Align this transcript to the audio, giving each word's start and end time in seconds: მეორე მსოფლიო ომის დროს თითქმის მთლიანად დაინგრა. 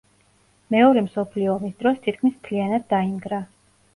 მეორე 0.75 1.01
მსოფლიო 1.07 1.51
ომის 1.57 1.75
დროს 1.83 2.01
თითქმის 2.07 2.33
მთლიანად 2.39 2.87
დაინგრა. 2.95 3.43